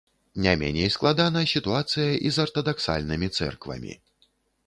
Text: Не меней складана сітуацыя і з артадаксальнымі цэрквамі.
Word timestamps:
Не 0.43 0.53
меней 0.61 0.87
складана 0.95 1.43
сітуацыя 1.51 2.09
і 2.29 2.31
з 2.37 2.43
артадаксальнымі 2.45 3.27
цэрквамі. 3.37 3.93